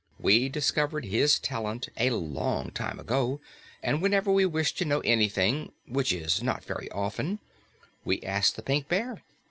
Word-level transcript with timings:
We 0.19 0.49
discovered 0.49 1.05
his 1.05 1.37
talent 1.37 1.87
a 1.95 2.09
long 2.09 2.71
time 2.71 2.99
ago, 2.99 3.39
and 3.83 4.01
whenever 4.01 4.31
we 4.31 4.47
wish 4.47 4.73
to 4.77 4.83
know 4.83 5.01
anything 5.01 5.73
which 5.87 6.11
is 6.11 6.41
not 6.41 6.63
very 6.63 6.89
often 6.89 7.37
we 8.03 8.19
ask 8.23 8.55
the 8.55 8.63
Pink 8.63 8.87
Bear. 8.87 9.21